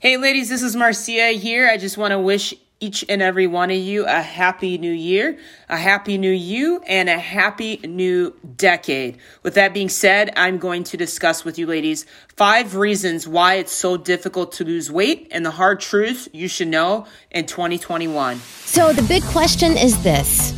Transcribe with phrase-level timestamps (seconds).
[0.00, 1.68] Hey, ladies, this is Marcia here.
[1.68, 5.36] I just want to wish each and every one of you a happy new year,
[5.68, 9.18] a happy new you, and a happy new decade.
[9.42, 12.06] With that being said, I'm going to discuss with you ladies
[12.36, 16.68] five reasons why it's so difficult to lose weight and the hard truths you should
[16.68, 18.38] know in 2021.
[18.38, 20.57] So, the big question is this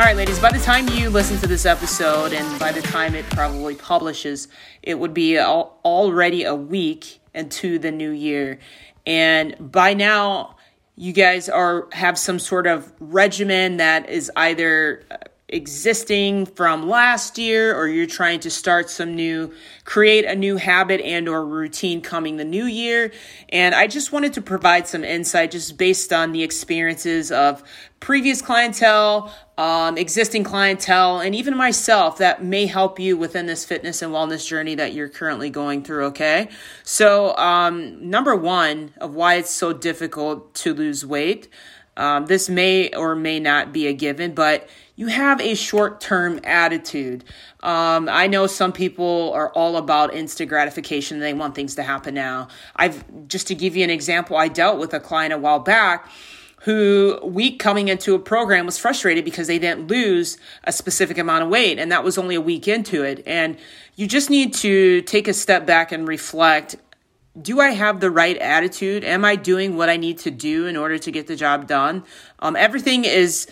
[0.00, 3.14] All right, ladies, by the time you listen to this episode and by the time
[3.14, 4.48] it probably publishes,
[4.82, 8.60] it would be al- already a week into the new year.
[9.04, 10.56] And by now,
[10.96, 15.04] you guys are have some sort of regimen that is either
[15.52, 19.52] existing from last year or you're trying to start some new
[19.84, 23.12] create a new habit and or routine coming the new year.
[23.48, 27.62] And i just wanted to provide some insight just based on the experiences of
[27.98, 34.00] previous clientele um, existing clientele and even myself that may help you within this fitness
[34.00, 36.48] and wellness journey that you're currently going through okay?
[36.82, 41.48] So um, number one of why it's so difficult to lose weight
[41.96, 46.40] um, this may or may not be a given, but you have a short term
[46.44, 47.24] attitude.
[47.62, 51.20] Um, I know some people are all about instant gratification.
[51.20, 52.48] They want things to happen now.
[52.76, 56.10] I've just to give you an example, I dealt with a client a while back
[56.62, 61.42] who week coming into a program was frustrated because they didn't lose a specific amount
[61.42, 63.56] of weight and that was only a week into it and
[63.96, 66.76] you just need to take a step back and reflect
[67.40, 69.04] do I have the right attitude?
[69.04, 72.04] Am I doing what I need to do in order to get the job done?
[72.40, 73.46] Um, everything is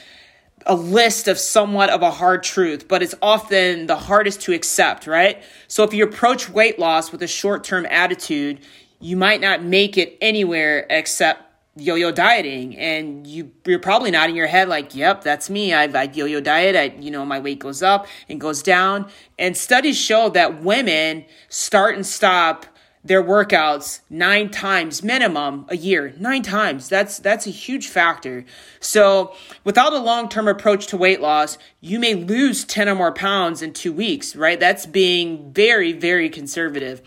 [0.66, 5.06] a list of somewhat of a hard truth, but it's often the hardest to accept,
[5.06, 5.42] right?
[5.66, 8.60] So if you approach weight loss with a short term attitude,
[9.00, 11.44] you might not make it anywhere except
[11.76, 16.04] yo-yo dieting and you you're probably nodding your head like yep that's me I've, I
[16.12, 19.08] yo-yo diet I you know my weight goes up and goes down
[19.38, 22.66] and studies show that women start and stop
[23.04, 26.14] their workouts nine times minimum a year.
[26.18, 26.88] Nine times.
[26.88, 28.44] That's that's a huge factor.
[28.80, 33.62] So without a long-term approach to weight loss you may lose 10 or more pounds
[33.62, 34.58] in two weeks right?
[34.58, 37.02] That's being very very conservative.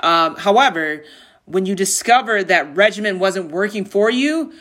[0.00, 1.04] Um, however
[1.46, 4.52] when you discover that regimen wasn't working for you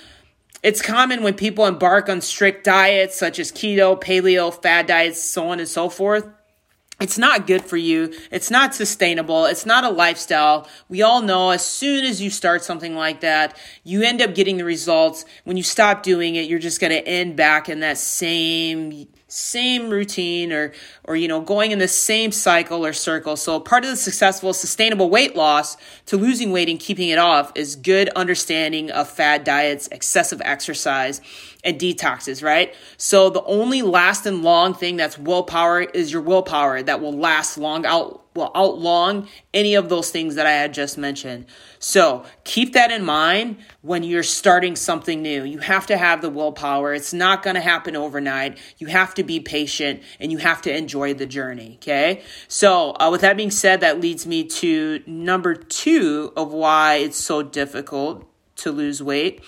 [0.62, 5.50] it's common when people embark on strict diets such as keto paleo fad diets so
[5.50, 6.28] on and so forth
[7.00, 8.14] it's not good for you.
[8.32, 9.46] It's not sustainable.
[9.46, 10.68] It's not a lifestyle.
[10.90, 14.58] We all know as soon as you start something like that, you end up getting
[14.58, 15.26] the results.
[15.44, 19.90] When you stop doing it, you're just going to end back in that same same
[19.90, 20.72] routine or
[21.06, 24.54] or you know going in the same cycle or circle so part of the successful
[24.54, 29.44] sustainable weight loss to losing weight and keeping it off is good understanding of fad
[29.44, 31.20] diets excessive exercise
[31.64, 36.82] and detoxes right so the only last and long thing that's willpower is your willpower
[36.82, 40.98] that will last long out will outlong any of those things that I had just
[40.98, 41.46] mentioned.
[41.80, 45.44] So keep that in mind when you're starting something new.
[45.44, 46.94] You have to have the willpower.
[46.94, 48.58] It's not going to happen overnight.
[48.78, 51.78] You have to be patient and you have to enjoy the journey.
[51.82, 52.24] Okay.
[52.48, 57.18] So, uh, with that being said, that leads me to number two of why it's
[57.18, 58.26] so difficult
[58.58, 59.44] to lose weight.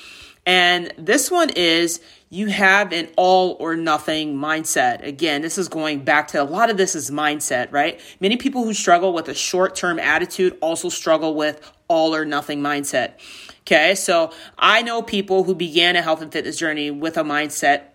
[0.46, 5.06] And this one is you have an all or nothing mindset.
[5.06, 8.00] Again, this is going back to a lot of this is mindset, right?
[8.20, 12.62] Many people who struggle with a short term attitude also struggle with all or nothing
[12.62, 13.14] mindset.
[13.62, 17.86] Okay, so I know people who began a health and fitness journey with a mindset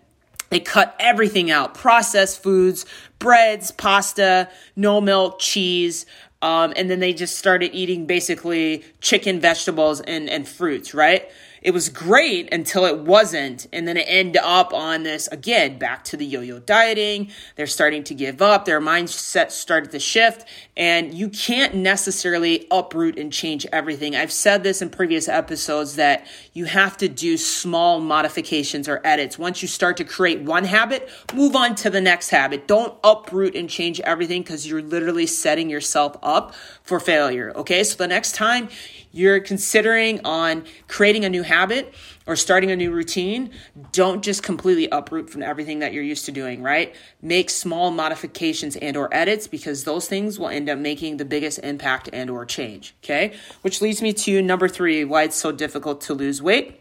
[0.50, 2.84] they cut everything out processed foods,
[3.18, 6.06] breads, pasta, no milk, cheese.
[6.42, 11.30] Um, and then they just started eating basically chicken, vegetables, and, and fruits, right?
[11.62, 13.66] It was great until it wasn't.
[13.72, 17.30] And then it ended up on this again, back to the yo yo dieting.
[17.56, 18.64] They're starting to give up.
[18.64, 20.46] Their mindset started to shift.
[20.76, 24.16] And you can't necessarily uproot and change everything.
[24.16, 29.38] I've said this in previous episodes that you have to do small modifications or edits.
[29.38, 32.66] Once you start to create one habit, move on to the next habit.
[32.66, 37.52] Don't uproot and change everything because you're literally setting yourself up for failure.
[37.54, 37.84] Okay.
[37.84, 38.68] So the next time,
[39.12, 41.92] you're considering on creating a new habit
[42.26, 43.50] or starting a new routine,
[43.92, 46.94] don't just completely uproot from everything that you're used to doing, right?
[47.20, 51.58] Make small modifications and or edits because those things will end up making the biggest
[51.60, 53.34] impact and or change, okay?
[53.62, 56.79] Which leads me to number 3, why it's so difficult to lose weight.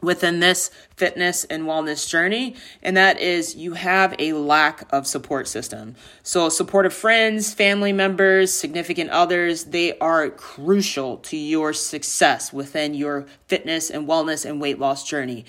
[0.00, 5.48] Within this fitness and wellness journey, and that is you have a lack of support
[5.48, 5.94] system.
[6.22, 13.26] So, supportive friends, family members, significant others, they are crucial to your success within your
[13.46, 15.44] fitness and wellness and weight loss journey.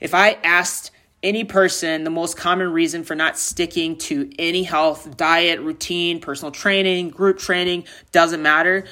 [0.00, 0.90] If I asked
[1.24, 6.52] any person the most common reason for not sticking to any health diet routine personal
[6.52, 8.84] training group training doesn't matter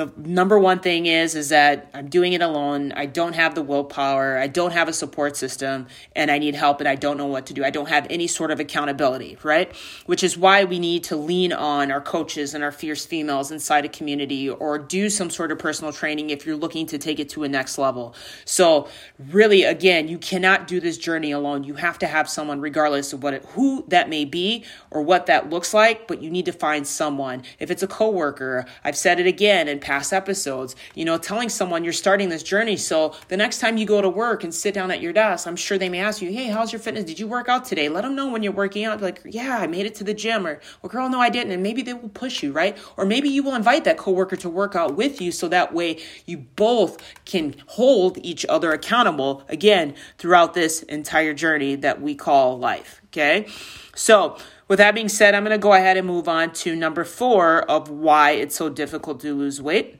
[0.00, 2.92] the number one thing is is that I'm doing it alone.
[2.92, 4.38] I don't have the willpower.
[4.38, 7.44] I don't have a support system and I need help and I don't know what
[7.46, 7.62] to do.
[7.62, 9.70] I don't have any sort of accountability, right?
[10.06, 13.84] Which is why we need to lean on our coaches and our fierce females inside
[13.84, 17.28] a community or do some sort of personal training if you're looking to take it
[17.30, 18.14] to a next level.
[18.46, 18.88] So,
[19.18, 21.64] really again, you cannot do this journey alone.
[21.64, 25.26] You have to have someone regardless of what it, who that may be or what
[25.26, 27.42] that looks like, but you need to find someone.
[27.58, 31.82] If it's a coworker, I've said it again and past episodes, you know, telling someone
[31.82, 32.76] you're starting this journey.
[32.76, 35.56] So the next time you go to work and sit down at your desk, I'm
[35.56, 37.02] sure they may ask you, Hey, how's your fitness?
[37.02, 37.88] Did you work out today?
[37.88, 39.00] Let them know when you're working out.
[39.00, 41.50] Like, yeah, I made it to the gym or, well, girl, no, I didn't.
[41.50, 42.78] And maybe they will push you, right?
[42.96, 45.32] Or maybe you will invite that coworker to work out with you.
[45.32, 51.74] So that way you both can hold each other accountable again throughout this entire journey
[51.74, 53.02] that we call life.
[53.06, 53.48] Okay.
[53.96, 54.38] So,
[54.70, 57.62] with that being said, I'm going to go ahead and move on to number four
[57.68, 59.98] of why it's so difficult to lose weight.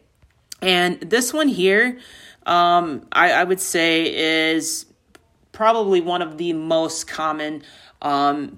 [0.62, 1.99] And this one here,
[2.46, 4.14] um, I, I, would say,
[4.52, 4.87] is
[5.50, 7.64] probably one of the most common,
[8.00, 8.55] um,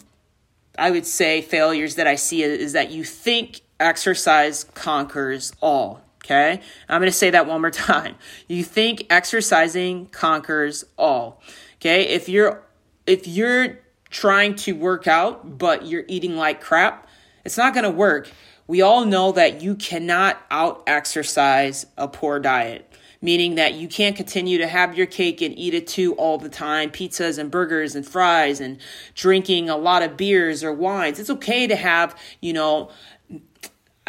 [0.79, 6.03] I would say, failures that I see is that you think exercise conquers all.
[6.23, 6.61] Okay,
[6.91, 8.17] I'm going to say that one more time.
[8.49, 11.41] You think exercising conquers all.
[11.76, 12.62] Okay, if you're
[13.06, 13.81] if you're
[14.12, 17.09] trying to work out, but you're eating like crap,
[17.44, 18.31] it's not going to work.
[18.69, 24.14] We all know that you cannot out exercise a poor diet, meaning that you can't
[24.14, 27.97] continue to have your cake and eat it too all the time pizzas and burgers
[27.97, 28.79] and fries and
[29.14, 31.19] drinking a lot of beers or wines.
[31.19, 32.91] It's okay to have, you know,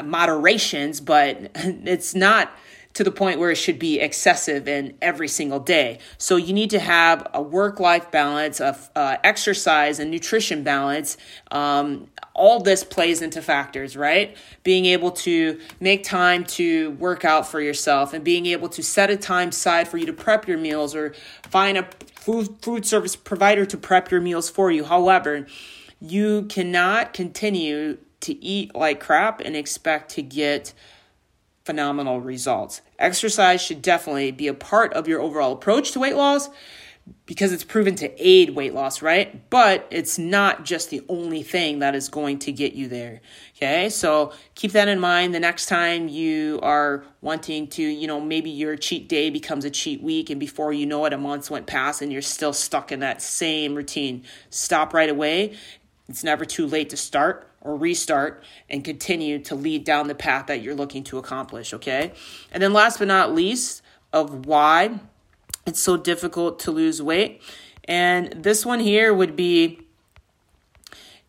[0.04, 2.52] moderations, but it's not
[2.94, 6.00] to the point where it should be excessive and every single day.
[6.18, 11.18] So you need to have a work life balance, of uh, exercise and nutrition balance.
[11.52, 14.38] Um, all this plays into factors, right?
[14.64, 19.10] Being able to make time to work out for yourself and being able to set
[19.10, 21.14] a time aside for you to prep your meals or
[21.44, 24.84] find a food, food service provider to prep your meals for you.
[24.84, 25.48] However,
[26.00, 30.74] you cannot continue to eat like crap and expect to get
[31.66, 32.82] phenomenal results.
[33.00, 36.50] Exercise should definitely be a part of your overall approach to weight loss
[37.26, 39.50] because it's proven to aid weight loss, right?
[39.50, 43.22] But it's not just the only thing that is going to get you there.
[43.58, 48.20] Okay, so keep that in mind the next time you are wanting to, you know,
[48.20, 51.50] maybe your cheat day becomes a cheat week, and before you know it, a month
[51.50, 54.24] went past and you're still stuck in that same routine.
[54.50, 55.58] Stop right away.
[56.10, 60.48] It's never too late to start or restart and continue to lead down the path
[60.48, 62.12] that you're looking to accomplish, okay?
[62.52, 65.00] And then last but not least, of why
[65.66, 67.42] it's so difficult to lose weight.
[67.86, 69.80] And this one here would be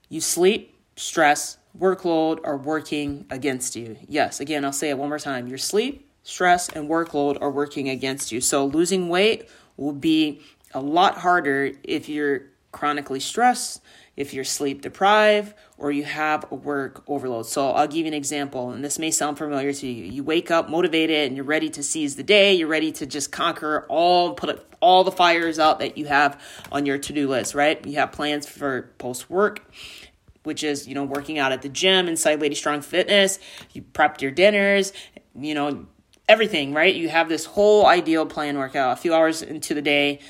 [0.08, 3.96] you sleep, stress, workload are working against you.
[4.06, 5.48] Yes, again, I'll say it one more time.
[5.48, 8.40] Your sleep, stress, and workload are working against you.
[8.40, 10.40] So losing weight will be
[10.72, 12.42] a lot harder if you're
[12.74, 13.80] chronically stressed,
[14.16, 17.46] if you're sleep deprived or you have a work overload.
[17.46, 20.04] So I'll give you an example, and this may sound familiar to you.
[20.04, 22.52] You wake up motivated and you're ready to seize the day.
[22.52, 26.38] You're ready to just conquer all, put all the fires out that you have
[26.70, 27.84] on your to do list, right?
[27.86, 29.64] You have plans for post work.
[30.42, 33.38] Which is, you know, working out at the gym inside Lady Strong Fitness.
[33.72, 34.92] You prepped your dinners,
[35.34, 35.86] you know,
[36.28, 36.94] everything, right?
[36.94, 38.92] You have this whole ideal plan workout.
[38.92, 40.20] A few hours into the day,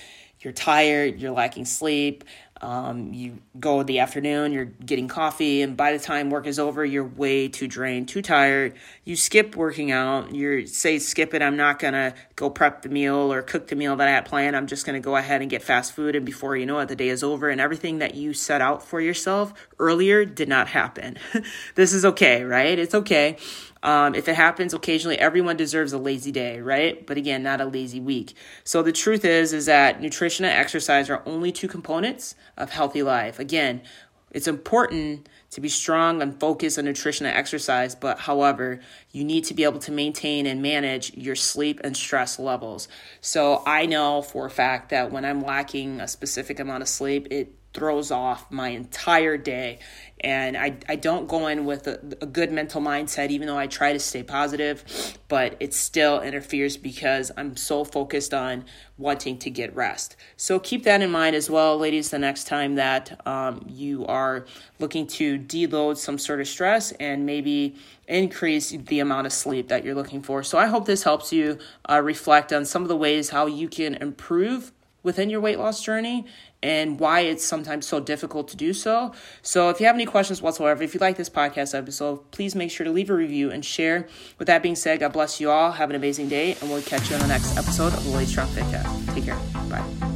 [0.45, 2.25] you're tired, you're lacking sleep,
[2.65, 6.59] um, you go in the afternoon, you're getting coffee, and by the time work is
[6.59, 8.75] over, you're way too drained, too tired.
[9.05, 10.35] You skip working out.
[10.35, 11.43] You say, skip it.
[11.43, 14.25] I'm not going to go prep the meal or cook the meal that I had
[14.25, 14.57] planned.
[14.57, 16.17] I'm just going to go ahead and get fast food.
[16.17, 18.83] And before you know it, the day is over, and everything that you set out
[18.83, 21.19] for yourself earlier did not happen.
[21.75, 22.79] this is okay, right?
[22.79, 23.37] It's okay.
[23.85, 27.07] Um, if it happens occasionally, everyone deserves a lazy day, right?
[27.07, 28.35] But again, not a lazy week.
[28.64, 33.03] So the truth is, is that nutrition and exercise are only two components of healthy
[33.03, 33.38] life.
[33.38, 33.83] Again,
[34.31, 38.81] it's important to be strong and focused on nutrition and exercise, but however,
[39.14, 42.88] you need to be able to maintain and manage your sleep and stress levels.
[43.21, 47.28] So I know for a fact that when I'm lacking a specific amount of sleep,
[47.30, 49.80] it throws off my entire day.
[50.21, 53.66] And I, I don't go in with a, a, good mental mindset, even though I
[53.66, 58.64] try to stay positive, but it still interferes because I'm so focused on
[58.97, 60.16] wanting to get rest.
[60.37, 64.47] So keep that in mind as well, ladies, the next time that um, you are
[64.78, 69.84] looking to deload some sort of stress and maybe increase the amount of sleep that
[69.84, 70.42] you're looking for.
[70.42, 71.58] So I hope this helps you
[71.88, 74.73] uh, reflect on some of the ways how you can improve
[75.04, 76.26] within your weight loss journey
[76.64, 79.12] and why it's sometimes so difficult to do so.
[79.42, 82.70] So, if you have any questions whatsoever, if you like this podcast episode, please make
[82.70, 84.08] sure to leave a review and share.
[84.38, 85.73] With that being said, God bless you all.
[85.73, 88.30] Have an amazing day, and we'll catch you on the next episode of the Lady
[88.30, 89.14] Strong Fitcast.
[89.14, 89.38] Take care.
[89.68, 90.13] Bye.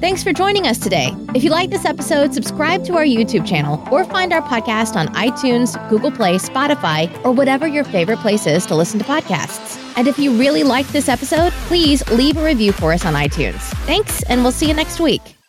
[0.00, 1.14] Thanks for joining us today.
[1.34, 5.08] If you like this episode, subscribe to our YouTube channel or find our podcast on
[5.08, 9.78] iTunes, Google Play, Spotify, or whatever your favorite place is to listen to podcasts.
[9.98, 13.60] And if you really liked this episode, please leave a review for us on iTunes.
[13.84, 15.39] Thanks, and we'll see you next week.